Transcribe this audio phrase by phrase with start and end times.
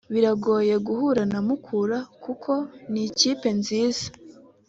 [0.13, 2.51] Biragoye guhura na Mukura kuko
[2.91, 4.05] ni ikipe nziza